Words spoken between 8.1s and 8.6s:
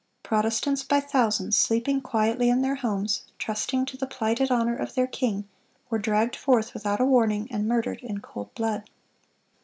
cold